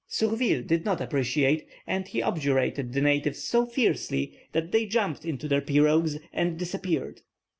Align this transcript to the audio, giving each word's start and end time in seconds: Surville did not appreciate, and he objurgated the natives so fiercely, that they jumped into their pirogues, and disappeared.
Surville 0.07 0.63
did 0.63 0.83
not 0.83 0.99
appreciate, 0.99 1.67
and 1.85 2.07
he 2.07 2.21
objurgated 2.21 2.91
the 2.91 3.01
natives 3.01 3.43
so 3.43 3.67
fiercely, 3.67 4.33
that 4.51 4.71
they 4.71 4.87
jumped 4.87 5.23
into 5.25 5.47
their 5.47 5.61
pirogues, 5.61 6.17
and 6.33 6.57
disappeared. 6.57 7.21